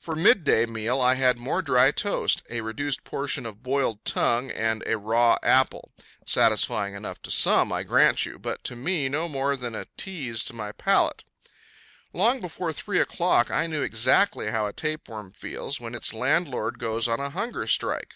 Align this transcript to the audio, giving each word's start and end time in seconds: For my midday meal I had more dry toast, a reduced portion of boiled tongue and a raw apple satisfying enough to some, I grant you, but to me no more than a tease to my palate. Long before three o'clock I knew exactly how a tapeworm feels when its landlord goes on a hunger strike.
For 0.00 0.16
my 0.16 0.22
midday 0.24 0.66
meal 0.66 1.00
I 1.00 1.14
had 1.14 1.38
more 1.38 1.62
dry 1.62 1.92
toast, 1.92 2.42
a 2.50 2.60
reduced 2.60 3.04
portion 3.04 3.46
of 3.46 3.62
boiled 3.62 4.04
tongue 4.04 4.50
and 4.50 4.82
a 4.84 4.98
raw 4.98 5.38
apple 5.44 5.92
satisfying 6.26 6.94
enough 6.94 7.22
to 7.22 7.30
some, 7.30 7.72
I 7.72 7.84
grant 7.84 8.26
you, 8.26 8.36
but 8.40 8.64
to 8.64 8.74
me 8.74 9.08
no 9.08 9.28
more 9.28 9.54
than 9.54 9.76
a 9.76 9.84
tease 9.96 10.42
to 10.46 10.54
my 10.54 10.72
palate. 10.72 11.22
Long 12.12 12.40
before 12.40 12.72
three 12.72 12.98
o'clock 12.98 13.48
I 13.52 13.68
knew 13.68 13.82
exactly 13.82 14.50
how 14.50 14.66
a 14.66 14.72
tapeworm 14.72 15.30
feels 15.30 15.78
when 15.78 15.94
its 15.94 16.12
landlord 16.12 16.80
goes 16.80 17.06
on 17.06 17.20
a 17.20 17.30
hunger 17.30 17.68
strike. 17.68 18.14